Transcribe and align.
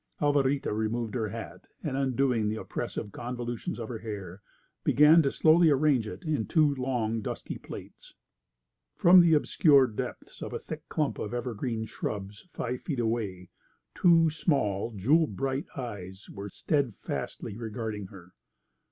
Alvarita 0.19 0.73
removed 0.73 1.13
her 1.13 1.27
hat, 1.27 1.67
and 1.83 1.95
undoing 1.95 2.49
the 2.49 2.55
oppressive 2.55 3.11
convolutions 3.11 3.77
of 3.79 3.87
her 3.87 3.99
hair, 3.99 4.41
began 4.83 5.21
to 5.21 5.29
slowly 5.29 5.69
arrange 5.69 6.07
it 6.07 6.23
in 6.23 6.47
two 6.47 6.73
long, 6.73 7.21
dusky 7.21 7.59
plaits. 7.59 8.15
From 8.95 9.19
the 9.19 9.35
obscure 9.35 9.85
depths 9.85 10.41
of 10.41 10.53
a 10.53 10.59
thick 10.59 10.89
clump 10.89 11.19
of 11.19 11.35
evergreen 11.35 11.85
shrubs 11.85 12.47
five 12.51 12.81
feet 12.81 12.99
away, 12.99 13.51
two 13.93 14.31
small 14.31 14.89
jewel 14.95 15.27
bright 15.27 15.67
eyes 15.77 16.27
were 16.31 16.49
steadfastly 16.49 17.55
regarding 17.55 18.07
her. 18.07 18.33